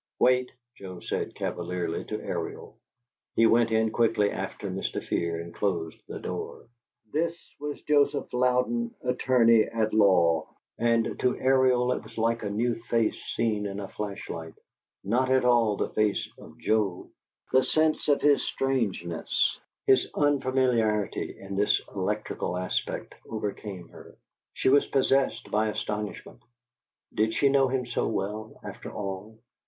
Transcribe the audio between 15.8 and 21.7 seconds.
face of Joe. The sense of his strangeness, his unfamiliarity in